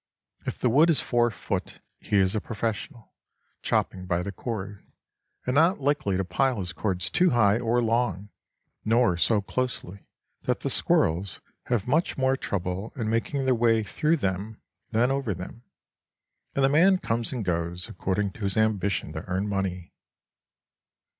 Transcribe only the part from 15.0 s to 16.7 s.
over them; and the